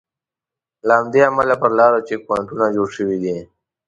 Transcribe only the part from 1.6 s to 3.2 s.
پر لارو چیک پواینټونه جوړ شوي